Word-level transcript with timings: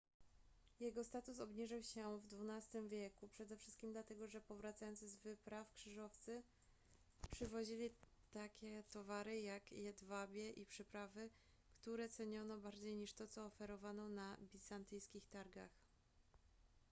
jego 0.79 1.03
status 1.03 1.39
obniżył 1.39 1.83
się 1.83 2.19
w 2.19 2.25
xii 2.57 2.89
wieku 2.89 3.27
przede 3.27 3.57
wszystkim 3.57 3.91
dlatego 3.91 4.27
że 4.27 4.41
powracający 4.41 5.09
z 5.09 5.15
wypraw 5.15 5.71
krzyżowcy 5.73 6.43
przywozili 7.31 7.89
takie 8.31 8.83
towary 8.89 9.41
jak 9.41 9.71
jedwabie 9.71 10.51
i 10.51 10.65
przyprawy 10.65 11.29
które 11.75 12.09
ceniono 12.09 12.57
bardziej 12.57 12.95
niż 12.95 13.13
to 13.13 13.27
co 13.27 13.45
oferowano 13.45 14.07
na 14.09 14.37
bizantyjskich 14.53 15.27
targach 15.27 15.71